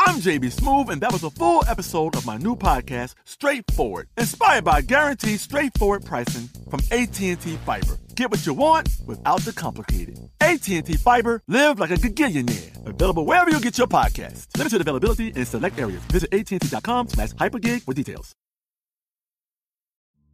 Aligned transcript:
I'm 0.00 0.20
JB 0.20 0.54
Smoove, 0.54 0.90
and 0.90 1.00
that 1.00 1.12
was 1.12 1.24
a 1.24 1.30
full 1.30 1.64
episode 1.66 2.14
of 2.14 2.24
my 2.24 2.36
new 2.36 2.54
podcast, 2.54 3.14
Straightforward, 3.24 4.08
inspired 4.16 4.64
by 4.64 4.80
guaranteed 4.80 5.40
straightforward 5.40 6.04
pricing 6.04 6.48
from 6.70 6.80
AT&T 6.92 7.34
Fiber. 7.36 7.98
Get 8.14 8.30
what 8.30 8.46
you 8.46 8.54
want 8.54 8.88
without 9.06 9.40
the 9.40 9.52
complicated. 9.52 10.18
AT&T 10.40 10.82
Fiber, 10.98 11.42
live 11.48 11.80
like 11.80 11.90
a 11.90 11.94
gigillionaire. 11.94 12.86
Available 12.86 13.26
wherever 13.26 13.50
you 13.50 13.60
get 13.60 13.76
your 13.76 13.88
podcast. 13.88 14.46
Limited 14.56 14.80
availability 14.80 15.28
in 15.28 15.44
select 15.44 15.78
areas. 15.80 16.00
Visit 16.12 16.32
AT&T.com 16.32 17.08
slash 17.08 17.30
hypergig 17.32 17.82
for 17.82 17.92
details. 17.92 18.32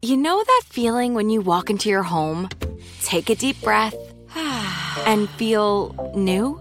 You 0.03 0.19
know 0.19 0.45
that 0.45 0.63
feeling 0.69 1.15
when 1.15 1.31
you 1.31 1.41
walk 1.41 1.71
into 1.71 1.89
your 1.89 2.03
home, 2.03 2.51
take 3.03 3.31
a 3.31 3.35
deep 3.35 3.61
breath, 3.63 3.95
and 4.37 5.31
feel 5.31 6.13
new? 6.15 6.61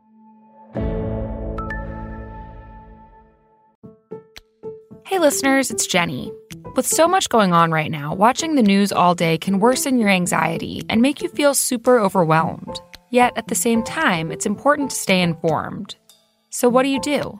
Listeners, 5.21 5.69
it's 5.69 5.85
Jenny. 5.85 6.33
With 6.75 6.87
so 6.87 7.07
much 7.07 7.29
going 7.29 7.53
on 7.53 7.69
right 7.69 7.91
now, 7.91 8.15
watching 8.15 8.55
the 8.55 8.63
news 8.63 8.91
all 8.91 9.13
day 9.13 9.37
can 9.37 9.59
worsen 9.59 9.99
your 9.99 10.09
anxiety 10.09 10.81
and 10.89 10.99
make 10.99 11.21
you 11.21 11.29
feel 11.29 11.53
super 11.53 11.99
overwhelmed. 11.99 12.81
Yet, 13.11 13.33
at 13.37 13.47
the 13.47 13.53
same 13.53 13.83
time, 13.83 14.31
it's 14.31 14.47
important 14.47 14.89
to 14.89 14.95
stay 14.95 15.21
informed. 15.21 15.95
So, 16.49 16.67
what 16.69 16.81
do 16.81 16.89
you 16.89 16.99
do? 17.01 17.39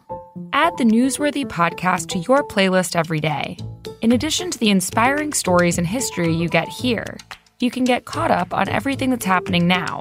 Add 0.53 0.77
the 0.77 0.83
Newsworthy 0.83 1.43
podcast 1.43 2.07
to 2.09 2.19
your 2.19 2.47
playlist 2.47 2.95
every 2.95 3.19
day. 3.19 3.57
In 4.03 4.11
addition 4.11 4.51
to 4.51 4.59
the 4.59 4.69
inspiring 4.69 5.33
stories 5.33 5.79
and 5.79 5.87
history 5.87 6.31
you 6.31 6.49
get 6.49 6.67
here, 6.67 7.17
you 7.59 7.71
can 7.71 7.83
get 7.83 8.05
caught 8.05 8.29
up 8.29 8.53
on 8.53 8.69
everything 8.69 9.09
that's 9.09 9.25
happening 9.25 9.67
now, 9.67 9.99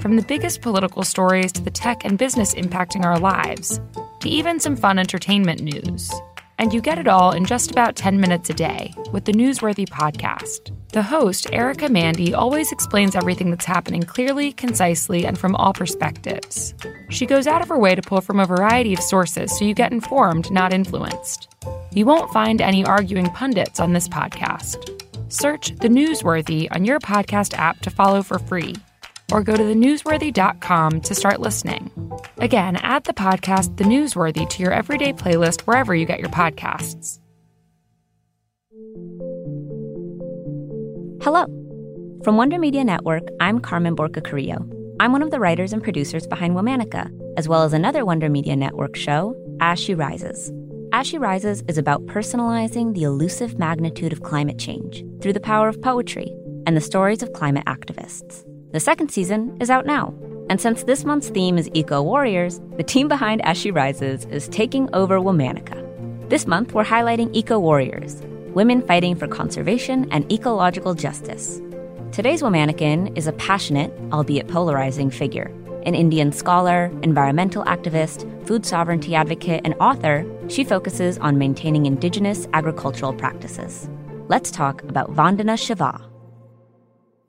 from 0.00 0.16
the 0.16 0.24
biggest 0.26 0.60
political 0.60 1.04
stories 1.04 1.52
to 1.52 1.62
the 1.62 1.70
tech 1.70 2.04
and 2.04 2.18
business 2.18 2.52
impacting 2.54 3.04
our 3.04 3.20
lives, 3.20 3.80
to 4.18 4.28
even 4.28 4.58
some 4.58 4.74
fun 4.74 4.98
entertainment 4.98 5.60
news. 5.60 6.12
And 6.62 6.72
you 6.72 6.80
get 6.80 6.98
it 7.00 7.08
all 7.08 7.32
in 7.32 7.44
just 7.44 7.72
about 7.72 7.96
10 7.96 8.20
minutes 8.20 8.48
a 8.48 8.54
day 8.54 8.94
with 9.10 9.24
the 9.24 9.32
Newsworthy 9.32 9.84
podcast. 9.84 10.70
The 10.92 11.02
host, 11.02 11.52
Erica 11.52 11.88
Mandy, 11.88 12.34
always 12.34 12.70
explains 12.70 13.16
everything 13.16 13.50
that's 13.50 13.64
happening 13.64 14.04
clearly, 14.04 14.52
concisely, 14.52 15.26
and 15.26 15.36
from 15.36 15.56
all 15.56 15.72
perspectives. 15.72 16.72
She 17.08 17.26
goes 17.26 17.48
out 17.48 17.62
of 17.62 17.68
her 17.68 17.80
way 17.80 17.96
to 17.96 18.00
pull 18.00 18.20
from 18.20 18.38
a 18.38 18.46
variety 18.46 18.94
of 18.94 19.00
sources 19.00 19.58
so 19.58 19.64
you 19.64 19.74
get 19.74 19.90
informed, 19.90 20.52
not 20.52 20.72
influenced. 20.72 21.52
You 21.90 22.06
won't 22.06 22.32
find 22.32 22.60
any 22.60 22.84
arguing 22.84 23.26
pundits 23.30 23.80
on 23.80 23.92
this 23.92 24.06
podcast. 24.06 25.02
Search 25.32 25.74
The 25.80 25.88
Newsworthy 25.88 26.68
on 26.70 26.84
your 26.84 27.00
podcast 27.00 27.58
app 27.58 27.80
to 27.80 27.90
follow 27.90 28.22
for 28.22 28.38
free 28.38 28.76
or 29.32 29.42
go 29.42 29.56
to 29.56 29.62
thenewsworthy.com 29.62 31.00
to 31.00 31.14
start 31.14 31.40
listening. 31.40 31.90
Again, 32.36 32.76
add 32.76 33.04
the 33.04 33.14
podcast 33.14 33.76
The 33.78 33.84
Newsworthy 33.84 34.48
to 34.48 34.62
your 34.62 34.72
everyday 34.72 35.12
playlist 35.12 35.62
wherever 35.62 35.94
you 35.94 36.04
get 36.06 36.20
your 36.20 36.28
podcasts. 36.28 37.18
Hello. 41.22 41.46
From 42.24 42.36
Wonder 42.36 42.58
Media 42.58 42.84
Network, 42.84 43.22
I'm 43.40 43.58
Carmen 43.58 43.96
Borca 43.96 44.22
Carrillo. 44.22 44.68
I'm 45.00 45.12
one 45.12 45.22
of 45.22 45.30
the 45.30 45.40
writers 45.40 45.72
and 45.72 45.82
producers 45.82 46.26
behind 46.26 46.54
Womanica, 46.54 47.10
as 47.36 47.48
well 47.48 47.62
as 47.62 47.72
another 47.72 48.04
Wonder 48.04 48.28
Media 48.28 48.54
Network 48.54 48.96
show, 48.96 49.34
As 49.60 49.80
She 49.80 49.94
Rises. 49.94 50.52
As 50.92 51.06
She 51.06 51.18
Rises 51.18 51.64
is 51.68 51.78
about 51.78 52.04
personalizing 52.06 52.94
the 52.94 53.04
elusive 53.04 53.58
magnitude 53.58 54.12
of 54.12 54.22
climate 54.22 54.58
change 54.58 55.04
through 55.20 55.32
the 55.32 55.40
power 55.40 55.68
of 55.68 55.80
poetry 55.80 56.32
and 56.66 56.76
the 56.76 56.80
stories 56.80 57.22
of 57.22 57.32
climate 57.32 57.64
activists. 57.66 58.44
The 58.72 58.80
second 58.80 59.10
season 59.10 59.54
is 59.60 59.68
out 59.68 59.84
now. 59.84 60.14
And 60.48 60.58
since 60.58 60.84
this 60.84 61.04
month's 61.04 61.28
theme 61.28 61.58
is 61.58 61.68
Eco 61.74 62.02
Warriors, 62.02 62.58
the 62.78 62.82
team 62.82 63.06
behind 63.06 63.42
As 63.44 63.58
She 63.58 63.70
Rises 63.70 64.24
is 64.30 64.48
taking 64.48 64.88
over 64.94 65.18
Womanica. 65.18 65.78
This 66.30 66.46
month, 66.46 66.72
we're 66.72 66.82
highlighting 66.82 67.28
Eco 67.34 67.58
Warriors, 67.58 68.22
women 68.54 68.80
fighting 68.80 69.14
for 69.14 69.28
conservation 69.28 70.10
and 70.10 70.30
ecological 70.32 70.94
justice. 70.94 71.60
Today's 72.12 72.40
Womanican 72.40 73.14
is 73.14 73.26
a 73.26 73.32
passionate, 73.32 73.92
albeit 74.10 74.48
polarizing 74.48 75.10
figure. 75.10 75.50
An 75.84 75.94
Indian 75.94 76.32
scholar, 76.32 76.90
environmental 77.02 77.64
activist, 77.64 78.26
food 78.46 78.64
sovereignty 78.64 79.14
advocate, 79.14 79.60
and 79.64 79.74
author, 79.80 80.24
she 80.48 80.64
focuses 80.64 81.18
on 81.18 81.36
maintaining 81.36 81.84
indigenous 81.84 82.48
agricultural 82.54 83.12
practices. 83.12 83.90
Let's 84.28 84.50
talk 84.50 84.82
about 84.84 85.14
Vandana 85.14 85.58
Shiva. 85.58 86.11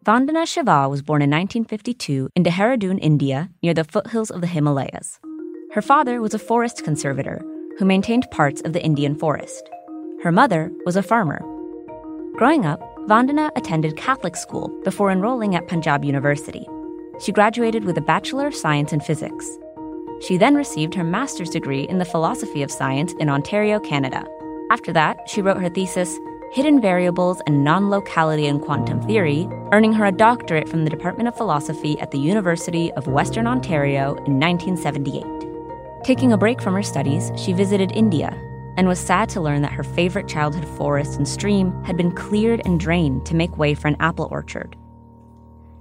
Vandana 0.04 0.46
Shiva 0.46 0.90
was 0.90 1.02
born 1.02 1.22
in 1.22 1.30
1952 1.30 2.28
in 2.36 2.44
Dehradun, 2.44 3.00
India, 3.02 3.50
near 3.62 3.74
the 3.74 3.86
foothills 3.86 4.32
of 4.32 4.42
the 4.42 4.48
Himalayas. 4.48 5.18
Her 5.72 5.82
father 5.82 6.20
was 6.20 6.34
a 6.34 6.40
forest 6.40 6.84
conservator 6.84 7.42
who 7.78 7.86
maintained 7.86 8.30
parts 8.30 8.60
of 8.66 8.74
the 8.74 8.84
Indian 8.84 9.16
forest. 9.16 9.70
Her 10.22 10.32
mother 10.32 10.74
was 10.86 10.98
a 10.98 11.04
farmer. 11.04 11.40
Growing 12.36 12.66
up, 12.66 12.82
Vandana 13.08 13.50
attended 13.56 13.96
Catholic 13.96 14.36
school 14.36 14.68
before 14.84 15.10
enrolling 15.10 15.56
at 15.56 15.68
Panjab 15.68 16.04
University. 16.04 16.68
She 17.22 17.32
graduated 17.32 17.86
with 17.86 17.98
a 17.98 18.02
Bachelor 18.02 18.48
of 18.48 18.56
Science 18.56 18.92
in 18.92 19.00
Physics. 19.00 19.50
She 20.20 20.36
then 20.36 20.56
received 20.56 20.96
her 20.96 21.04
master's 21.06 21.50
degree 21.50 21.88
in 21.88 22.00
the 22.00 22.06
philosophy 22.14 22.62
of 22.62 22.72
science 22.72 23.14
in 23.20 23.30
Ontario, 23.30 23.80
Canada. 23.80 24.26
After 24.70 24.92
that, 24.92 25.30
she 25.30 25.42
wrote 25.42 25.62
her 25.62 25.70
thesis, 25.70 26.20
hidden 26.54 26.80
variables 26.80 27.42
and 27.48 27.64
non 27.64 27.90
locality 27.90 28.46
in 28.46 28.60
quantum 28.60 29.02
theory, 29.02 29.50
earning 29.72 29.92
her 29.92 30.06
a 30.06 30.12
doctorate 30.12 30.70
from 30.70 30.84
the 30.84 30.90
Department 30.90 31.28
of 31.28 31.36
Philosophy 31.36 32.00
at 32.00 32.12
the 32.12 32.20
University 32.20 32.92
of 32.94 33.08
Western 33.08 33.48
Ontario 33.48 34.14
in 34.26 34.40
1978. 34.40 35.26
Taking 36.04 36.32
a 36.32 36.38
break 36.38 36.62
from 36.62 36.76
her 36.76 36.84
studies, 36.84 37.32
she 37.36 37.54
visited 37.54 37.92
India 37.94 38.30
and 38.78 38.88
was 38.88 39.00
sad 39.00 39.30
to 39.30 39.42
learn 39.42 39.64
that 39.64 39.72
her 39.72 39.84
favorite 39.84 40.28
childhood 40.28 40.68
forest 40.78 41.18
and 41.18 41.28
stream 41.28 41.72
had 41.84 41.98
been 41.98 42.12
cleared 42.12 42.62
and 42.66 42.80
drained 42.80 43.26
to 43.26 43.36
make 43.36 43.58
way 43.58 43.74
for 43.74 43.88
an 43.88 43.98
apple 44.00 44.28
orchard. 44.30 44.76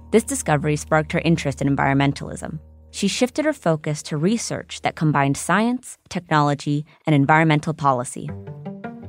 This 0.09 0.23
discovery 0.23 0.75
sparked 0.75 1.11
her 1.11 1.19
interest 1.19 1.61
in 1.61 1.75
environmentalism. 1.75 2.59
She 2.89 3.07
shifted 3.07 3.45
her 3.45 3.53
focus 3.53 4.01
to 4.03 4.17
research 4.17 4.81
that 4.81 4.95
combined 4.95 5.37
science, 5.37 5.99
technology, 6.09 6.85
and 7.05 7.15
environmental 7.15 7.73
policy. 7.73 8.29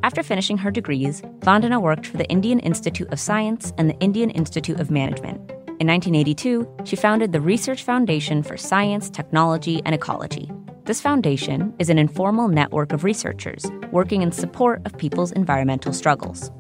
After 0.05 0.23
finishing 0.23 0.59
her 0.59 0.71
degrees, 0.71 1.23
Vandana 1.39 1.81
worked 1.81 2.07
for 2.07 2.19
the 2.19 2.29
Indian 2.29 2.59
Institute 2.59 3.11
of 3.11 3.19
Science 3.19 3.73
and 3.79 3.89
the 3.89 3.99
Indian 4.01 4.29
Institute 4.29 4.79
of 4.79 4.91
Management. 4.91 5.39
In 5.81 5.87
1982, 5.87 6.69
she 6.85 6.95
founded 6.95 7.33
the 7.33 7.41
Research 7.41 7.85
Foundation 7.85 8.43
for 8.43 8.59
Science, 8.59 9.09
Technology, 9.09 9.81
and 9.87 9.95
Ecology. 9.95 10.53
This 10.85 11.01
foundation 11.01 11.73
is 11.79 11.89
an 11.89 11.97
informal 11.97 12.49
network 12.49 12.93
of 12.93 13.03
researchers 13.03 13.65
working 13.93 14.21
in 14.21 14.31
support 14.31 14.83
of 14.85 14.99
people's 14.99 15.33
environmental 15.33 15.95
struggles. 15.95 16.51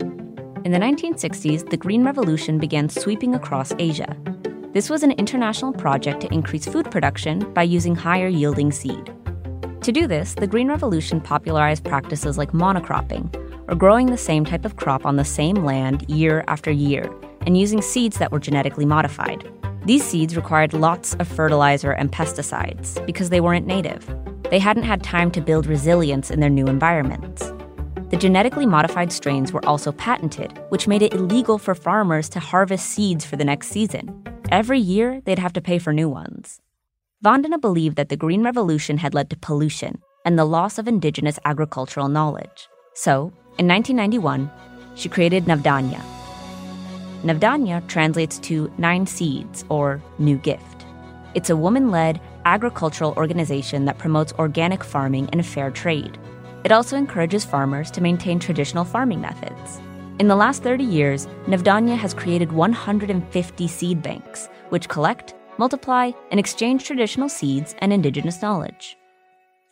In 0.64 0.72
the 0.72 0.78
1960s, 0.78 1.68
the 1.68 1.76
Green 1.76 2.02
Revolution 2.02 2.58
began 2.58 2.88
sweeping 2.88 3.34
across 3.34 3.74
Asia. 3.78 4.16
This 4.72 4.88
was 4.88 5.02
an 5.02 5.12
international 5.12 5.74
project 5.74 6.22
to 6.22 6.32
increase 6.32 6.64
food 6.64 6.90
production 6.90 7.40
by 7.52 7.64
using 7.64 7.94
higher 7.94 8.28
yielding 8.28 8.72
seed. 8.72 9.14
To 9.84 9.92
do 9.92 10.06
this, 10.06 10.32
the 10.32 10.46
Green 10.46 10.68
Revolution 10.68 11.20
popularized 11.20 11.84
practices 11.84 12.38
like 12.38 12.52
monocropping, 12.52 13.28
or 13.68 13.74
growing 13.74 14.06
the 14.06 14.16
same 14.16 14.46
type 14.46 14.64
of 14.64 14.76
crop 14.76 15.04
on 15.04 15.16
the 15.16 15.26
same 15.26 15.56
land 15.56 16.08
year 16.08 16.42
after 16.48 16.70
year, 16.70 17.14
and 17.42 17.58
using 17.58 17.82
seeds 17.82 18.16
that 18.16 18.32
were 18.32 18.38
genetically 18.38 18.86
modified. 18.86 19.46
These 19.84 20.02
seeds 20.02 20.36
required 20.36 20.72
lots 20.72 21.12
of 21.16 21.28
fertilizer 21.28 21.92
and 21.92 22.10
pesticides 22.10 23.04
because 23.04 23.28
they 23.28 23.42
weren't 23.42 23.66
native. 23.66 24.08
They 24.48 24.58
hadn't 24.58 24.84
had 24.84 25.02
time 25.02 25.30
to 25.32 25.42
build 25.42 25.66
resilience 25.66 26.30
in 26.30 26.40
their 26.40 26.48
new 26.48 26.66
environments. 26.66 27.52
The 28.08 28.16
genetically 28.16 28.64
modified 28.64 29.12
strains 29.12 29.52
were 29.52 29.66
also 29.66 29.92
patented, 29.92 30.58
which 30.70 30.88
made 30.88 31.02
it 31.02 31.12
illegal 31.12 31.58
for 31.58 31.74
farmers 31.74 32.30
to 32.30 32.40
harvest 32.40 32.86
seeds 32.86 33.26
for 33.26 33.36
the 33.36 33.44
next 33.44 33.68
season. 33.68 34.24
Every 34.50 34.78
year, 34.78 35.20
they'd 35.26 35.38
have 35.38 35.52
to 35.52 35.60
pay 35.60 35.78
for 35.78 35.92
new 35.92 36.08
ones. 36.08 36.62
Vandana 37.24 37.58
believed 37.58 37.96
that 37.96 38.10
the 38.10 38.18
Green 38.18 38.42
Revolution 38.42 38.98
had 38.98 39.14
led 39.14 39.30
to 39.30 39.36
pollution 39.38 40.02
and 40.26 40.38
the 40.38 40.44
loss 40.44 40.76
of 40.76 40.86
indigenous 40.86 41.38
agricultural 41.46 42.08
knowledge. 42.08 42.68
So, 42.92 43.32
in 43.56 43.66
1991, 43.66 44.50
she 44.94 45.08
created 45.08 45.46
Navdanya. 45.46 46.02
Navdanya 47.22 47.88
translates 47.88 48.38
to 48.40 48.70
Nine 48.76 49.06
Seeds 49.06 49.64
or 49.70 50.02
New 50.18 50.36
Gift. 50.36 50.84
It's 51.32 51.48
a 51.48 51.56
woman 51.56 51.90
led 51.90 52.20
agricultural 52.44 53.14
organization 53.16 53.86
that 53.86 53.96
promotes 53.96 54.34
organic 54.34 54.84
farming 54.84 55.30
and 55.32 55.46
fair 55.46 55.70
trade. 55.70 56.18
It 56.62 56.72
also 56.72 56.94
encourages 56.94 57.42
farmers 57.42 57.90
to 57.92 58.02
maintain 58.02 58.38
traditional 58.38 58.84
farming 58.84 59.22
methods. 59.22 59.80
In 60.18 60.28
the 60.28 60.36
last 60.36 60.62
30 60.62 60.84
years, 60.84 61.26
Navdanya 61.46 61.96
has 61.96 62.12
created 62.12 62.52
150 62.52 63.66
seed 63.66 64.02
banks, 64.02 64.46
which 64.68 64.90
collect, 64.90 65.34
multiply, 65.58 66.12
and 66.30 66.40
exchange 66.40 66.84
traditional 66.84 67.28
seeds 67.28 67.74
and 67.78 67.92
indigenous 67.92 68.42
knowledge. 68.42 68.96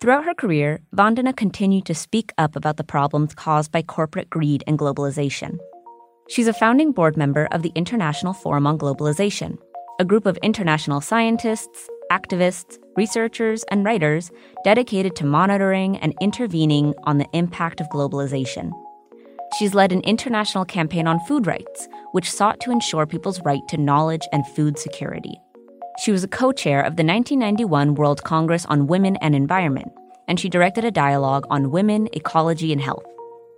Throughout 0.00 0.24
her 0.24 0.34
career, 0.34 0.80
Vandana 0.96 1.36
continued 1.36 1.86
to 1.86 1.94
speak 1.94 2.32
up 2.36 2.56
about 2.56 2.76
the 2.76 2.84
problems 2.84 3.34
caused 3.34 3.70
by 3.70 3.82
corporate 3.82 4.28
greed 4.28 4.64
and 4.66 4.78
globalization. 4.78 5.58
She's 6.28 6.48
a 6.48 6.52
founding 6.52 6.92
board 6.92 7.16
member 7.16 7.46
of 7.52 7.62
the 7.62 7.72
International 7.74 8.32
Forum 8.32 8.66
on 8.66 8.78
Globalization, 8.78 9.58
a 10.00 10.04
group 10.04 10.26
of 10.26 10.36
international 10.38 11.00
scientists, 11.00 11.88
activists, 12.10 12.78
researchers, 12.96 13.64
and 13.70 13.84
writers 13.84 14.30
dedicated 14.64 15.14
to 15.16 15.24
monitoring 15.24 15.96
and 15.98 16.14
intervening 16.20 16.94
on 17.04 17.18
the 17.18 17.28
impact 17.32 17.80
of 17.80 17.88
globalization. 17.88 18.72
She's 19.58 19.74
led 19.74 19.92
an 19.92 20.00
international 20.00 20.64
campaign 20.64 21.06
on 21.06 21.20
food 21.20 21.46
rights, 21.46 21.88
which 22.12 22.30
sought 22.30 22.58
to 22.60 22.70
ensure 22.70 23.06
people's 23.06 23.40
right 23.44 23.62
to 23.68 23.76
knowledge 23.76 24.26
and 24.32 24.46
food 24.48 24.78
security. 24.78 25.38
She 26.02 26.10
was 26.10 26.24
a 26.24 26.28
co 26.28 26.50
chair 26.50 26.80
of 26.80 26.96
the 26.96 27.04
1991 27.04 27.94
World 27.94 28.24
Congress 28.24 28.66
on 28.66 28.88
Women 28.88 29.14
and 29.18 29.36
Environment, 29.36 29.92
and 30.26 30.40
she 30.40 30.48
directed 30.48 30.84
a 30.84 30.90
dialogue 30.90 31.46
on 31.48 31.70
women, 31.70 32.08
ecology, 32.12 32.72
and 32.72 32.80
health. 32.80 33.04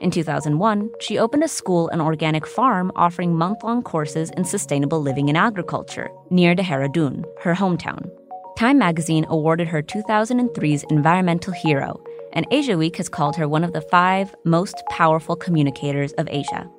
In 0.02 0.10
2001, 0.10 0.90
she 1.00 1.18
opened 1.18 1.42
a 1.42 1.48
school 1.48 1.88
and 1.88 2.02
organic 2.02 2.46
farm 2.46 2.92
offering 2.96 3.34
month 3.34 3.62
long 3.62 3.82
courses 3.82 4.28
in 4.36 4.44
sustainable 4.44 5.00
living 5.00 5.30
and 5.30 5.38
agriculture 5.38 6.10
near 6.28 6.54
Dehradun, 6.54 7.24
her 7.40 7.54
hometown. 7.54 8.10
Time 8.58 8.76
magazine 8.76 9.24
awarded 9.30 9.66
her 9.66 9.80
2003's 9.80 10.84
Environmental 10.90 11.54
Hero, 11.54 11.98
and 12.34 12.46
Asiaweek 12.50 12.96
has 12.96 13.08
called 13.08 13.36
her 13.36 13.48
one 13.48 13.64
of 13.64 13.72
the 13.72 13.80
five 13.80 14.34
most 14.44 14.82
powerful 14.90 15.34
communicators 15.34 16.12
of 16.18 16.28
Asia. 16.30 16.70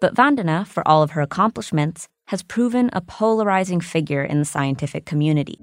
But 0.00 0.16
Vandana, 0.16 0.66
for 0.66 0.86
all 0.88 1.04
of 1.04 1.12
her 1.12 1.22
accomplishments, 1.22 2.08
has 2.26 2.42
proven 2.42 2.90
a 2.92 3.00
polarizing 3.00 3.80
figure 3.80 4.24
in 4.24 4.38
the 4.38 4.44
scientific 4.44 5.04
community. 5.04 5.58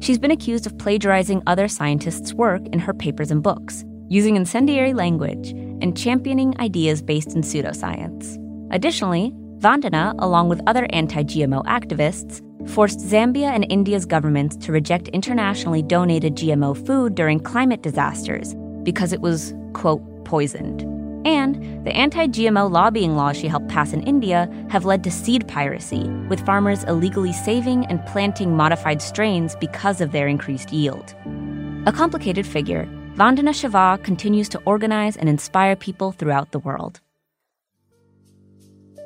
She's 0.00 0.18
been 0.18 0.30
accused 0.30 0.66
of 0.66 0.76
plagiarizing 0.78 1.42
other 1.46 1.68
scientists' 1.68 2.34
work 2.34 2.62
in 2.72 2.78
her 2.78 2.94
papers 2.94 3.30
and 3.30 3.42
books, 3.42 3.84
using 4.08 4.36
incendiary 4.36 4.94
language, 4.94 5.50
and 5.50 5.96
championing 5.96 6.58
ideas 6.60 7.02
based 7.02 7.34
in 7.34 7.42
pseudoscience. 7.42 8.38
Additionally, 8.72 9.32
Vandana, 9.58 10.14
along 10.18 10.48
with 10.48 10.60
other 10.66 10.86
anti 10.90 11.22
GMO 11.22 11.64
activists, 11.66 12.42
forced 12.68 12.98
Zambia 12.98 13.52
and 13.52 13.66
India's 13.70 14.06
governments 14.06 14.56
to 14.56 14.72
reject 14.72 15.08
internationally 15.08 15.82
donated 15.82 16.36
GMO 16.36 16.86
food 16.86 17.14
during 17.14 17.38
climate 17.38 17.82
disasters 17.82 18.54
because 18.82 19.12
it 19.12 19.20
was, 19.20 19.54
quote, 19.72 20.02
poisoned. 20.24 20.91
And 21.24 21.84
the 21.86 21.92
anti 21.92 22.26
GMO 22.26 22.70
lobbying 22.70 23.16
laws 23.16 23.36
she 23.36 23.48
helped 23.48 23.68
pass 23.68 23.92
in 23.92 24.02
India 24.02 24.48
have 24.70 24.84
led 24.84 25.04
to 25.04 25.10
seed 25.10 25.46
piracy, 25.48 26.04
with 26.28 26.44
farmers 26.44 26.84
illegally 26.84 27.32
saving 27.32 27.86
and 27.86 28.04
planting 28.06 28.56
modified 28.56 29.00
strains 29.00 29.56
because 29.56 30.00
of 30.00 30.12
their 30.12 30.28
increased 30.28 30.72
yield. 30.72 31.14
A 31.86 31.92
complicated 31.92 32.46
figure, 32.46 32.88
Vandana 33.14 33.54
Shiva 33.54 33.98
continues 34.02 34.48
to 34.50 34.60
organize 34.64 35.16
and 35.16 35.28
inspire 35.28 35.76
people 35.76 36.12
throughout 36.12 36.52
the 36.52 36.58
world. 36.58 37.00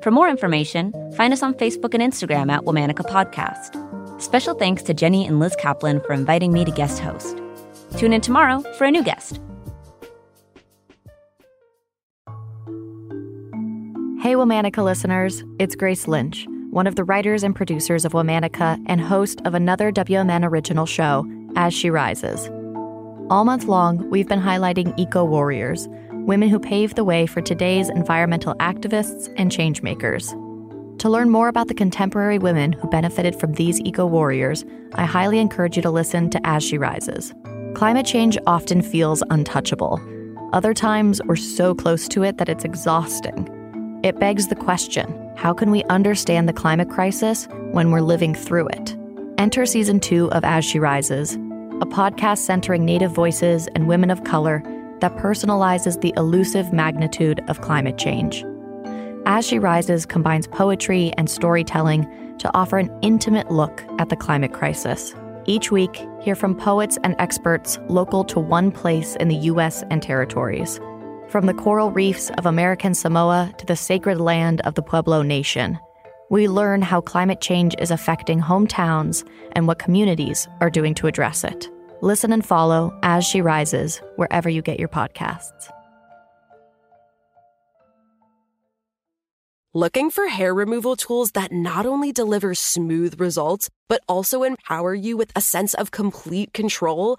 For 0.02 0.10
more 0.10 0.28
information, 0.28 0.92
find 1.16 1.32
us 1.32 1.42
on 1.42 1.54
Facebook 1.54 1.92
and 1.94 2.02
Instagram 2.02 2.50
at 2.52 2.62
Womanica 2.62 3.04
Podcast. 3.04 4.22
Special 4.22 4.54
thanks 4.54 4.82
to 4.84 4.94
Jenny 4.94 5.26
and 5.26 5.40
Liz 5.40 5.56
Kaplan 5.56 6.00
for 6.02 6.12
inviting 6.12 6.52
me 6.52 6.64
to 6.64 6.70
guest 6.70 7.00
host. 7.00 7.36
Tune 7.96 8.12
in 8.12 8.20
tomorrow 8.20 8.62
for 8.78 8.84
a 8.84 8.90
new 8.90 9.02
guest. 9.02 9.40
Hey, 14.26 14.34
Womanica 14.34 14.82
listeners, 14.82 15.44
it's 15.60 15.76
Grace 15.76 16.08
Lynch, 16.08 16.48
one 16.70 16.88
of 16.88 16.96
the 16.96 17.04
writers 17.04 17.44
and 17.44 17.54
producers 17.54 18.04
of 18.04 18.10
Womanica 18.10 18.82
and 18.86 19.00
host 19.00 19.40
of 19.44 19.54
another 19.54 19.92
WMN 19.92 20.44
original 20.44 20.84
show, 20.84 21.24
As 21.54 21.72
She 21.72 21.90
Rises. 21.90 22.48
All 23.30 23.44
month 23.44 23.66
long, 23.66 24.10
we've 24.10 24.26
been 24.26 24.40
highlighting 24.40 24.92
eco 24.98 25.24
warriors, 25.24 25.86
women 26.10 26.48
who 26.48 26.58
paved 26.58 26.96
the 26.96 27.04
way 27.04 27.28
for 27.28 27.40
today's 27.40 27.88
environmental 27.88 28.56
activists 28.56 29.32
and 29.36 29.52
changemakers. 29.52 30.28
To 30.98 31.08
learn 31.08 31.30
more 31.30 31.46
about 31.46 31.68
the 31.68 31.74
contemporary 31.74 32.40
women 32.40 32.72
who 32.72 32.90
benefited 32.90 33.38
from 33.38 33.52
these 33.52 33.80
eco 33.82 34.06
warriors, 34.06 34.64
I 34.94 35.04
highly 35.04 35.38
encourage 35.38 35.76
you 35.76 35.82
to 35.82 35.90
listen 35.92 36.30
to 36.30 36.44
As 36.44 36.64
She 36.64 36.78
Rises. 36.78 37.32
Climate 37.76 38.06
change 38.06 38.36
often 38.48 38.82
feels 38.82 39.22
untouchable. 39.30 40.00
Other 40.52 40.74
times, 40.74 41.20
we're 41.26 41.36
so 41.36 41.76
close 41.76 42.08
to 42.08 42.24
it 42.24 42.38
that 42.38 42.48
it's 42.48 42.64
exhausting. 42.64 43.52
It 44.06 44.20
begs 44.20 44.46
the 44.46 44.54
question 44.54 45.32
how 45.34 45.52
can 45.52 45.72
we 45.72 45.82
understand 45.84 46.48
the 46.48 46.52
climate 46.52 46.88
crisis 46.88 47.48
when 47.72 47.90
we're 47.90 48.00
living 48.00 48.36
through 48.36 48.68
it? 48.68 48.96
Enter 49.36 49.66
season 49.66 49.98
two 49.98 50.30
of 50.30 50.44
As 50.44 50.64
She 50.64 50.78
Rises, 50.78 51.34
a 51.34 51.86
podcast 51.86 52.38
centering 52.38 52.84
Native 52.84 53.10
voices 53.10 53.66
and 53.74 53.88
women 53.88 54.12
of 54.12 54.22
color 54.22 54.62
that 55.00 55.16
personalizes 55.16 56.00
the 56.00 56.14
elusive 56.16 56.72
magnitude 56.72 57.40
of 57.48 57.62
climate 57.62 57.98
change. 57.98 58.44
As 59.26 59.44
She 59.44 59.58
Rises 59.58 60.06
combines 60.06 60.46
poetry 60.46 61.12
and 61.16 61.28
storytelling 61.28 62.06
to 62.38 62.56
offer 62.56 62.78
an 62.78 62.96
intimate 63.02 63.50
look 63.50 63.82
at 63.98 64.08
the 64.08 64.16
climate 64.16 64.52
crisis. 64.52 65.16
Each 65.46 65.72
week, 65.72 66.06
hear 66.20 66.36
from 66.36 66.54
poets 66.54 66.96
and 67.02 67.16
experts 67.18 67.80
local 67.88 68.22
to 68.26 68.38
one 68.38 68.70
place 68.70 69.16
in 69.16 69.26
the 69.26 69.50
U.S. 69.50 69.82
and 69.90 70.00
territories. 70.00 70.78
From 71.28 71.46
the 71.46 71.54
coral 71.54 71.90
reefs 71.90 72.30
of 72.38 72.46
American 72.46 72.94
Samoa 72.94 73.52
to 73.58 73.66
the 73.66 73.74
sacred 73.74 74.20
land 74.20 74.60
of 74.60 74.74
the 74.74 74.82
Pueblo 74.82 75.22
Nation, 75.22 75.76
we 76.30 76.46
learn 76.46 76.82
how 76.82 77.00
climate 77.00 77.40
change 77.40 77.74
is 77.80 77.90
affecting 77.90 78.40
hometowns 78.40 79.28
and 79.52 79.66
what 79.66 79.80
communities 79.80 80.46
are 80.60 80.70
doing 80.70 80.94
to 80.94 81.08
address 81.08 81.42
it. 81.42 81.68
Listen 82.00 82.32
and 82.32 82.46
follow 82.46 82.96
As 83.02 83.24
She 83.24 83.40
Rises 83.40 84.00
wherever 84.14 84.48
you 84.48 84.62
get 84.62 84.78
your 84.78 84.88
podcasts. 84.88 85.68
Looking 89.74 90.10
for 90.10 90.28
hair 90.28 90.54
removal 90.54 90.94
tools 90.94 91.32
that 91.32 91.50
not 91.50 91.86
only 91.86 92.12
deliver 92.12 92.54
smooth 92.54 93.20
results, 93.20 93.68
but 93.88 94.00
also 94.08 94.44
empower 94.44 94.94
you 94.94 95.16
with 95.16 95.32
a 95.34 95.40
sense 95.40 95.74
of 95.74 95.90
complete 95.90 96.52
control? 96.52 97.18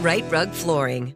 Rite 0.00 0.30
Rug 0.30 0.50
Flooring. 0.52 1.15